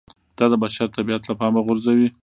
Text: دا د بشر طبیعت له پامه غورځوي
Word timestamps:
دا 0.37 0.45
د 0.51 0.55
بشر 0.63 0.87
طبیعت 0.97 1.21
له 1.27 1.33
پامه 1.39 1.61
غورځوي 1.67 2.07